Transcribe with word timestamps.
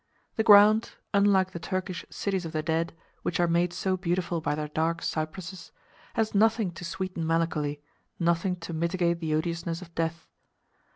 The 0.35 0.41
ground, 0.41 0.93
unlike 1.13 1.51
the 1.51 1.59
Turkish 1.59 2.03
"cities 2.09 2.43
of 2.43 2.53
the 2.53 2.63
dead," 2.63 2.95
which 3.21 3.39
are 3.39 3.45
made 3.47 3.71
so 3.71 3.95
beautiful 3.95 4.41
by 4.41 4.55
their 4.55 4.69
dark 4.69 5.03
cypresses, 5.03 5.71
has 6.15 6.33
nothing 6.33 6.71
to 6.71 6.83
sweeten 6.83 7.23
melancholy, 7.27 7.83
nothing 8.19 8.55
to 8.61 8.73
mitigate 8.73 9.19
the 9.19 9.35
odiousness 9.35 9.79
of 9.79 9.93
death. 9.93 10.25